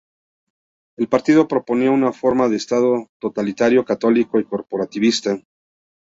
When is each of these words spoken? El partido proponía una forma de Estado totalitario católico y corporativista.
El 0.97 1.09
partido 1.09 1.47
proponía 1.47 1.91
una 1.91 2.11
forma 2.11 2.47
de 2.49 2.55
Estado 2.55 3.05
totalitario 3.19 3.85
católico 3.85 4.39
y 4.39 4.45
corporativista. 4.45 5.37